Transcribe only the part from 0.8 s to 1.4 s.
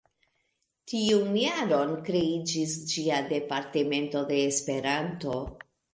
Tiun